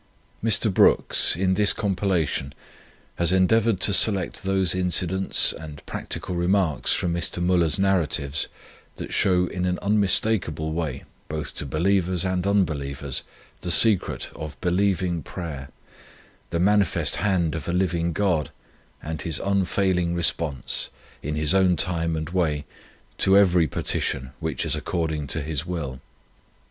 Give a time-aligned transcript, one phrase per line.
[0.41, 0.73] ]PREFACE Mr.
[0.73, 2.55] Brooks, in this compilation,
[3.17, 7.37] has endeavored to select those incidents and practical remarks from Mr.
[7.39, 8.47] Müller's Narratives,
[8.95, 13.21] that show in an unmistakeable way, both to believers and unbelievers,
[13.59, 15.69] the secret of believing prayer,
[16.49, 18.49] the manifest hand of a living God,
[19.03, 20.89] and His unfailing response,
[21.21, 22.65] in His own time and way,
[23.19, 26.01] to every petition which is according to His will.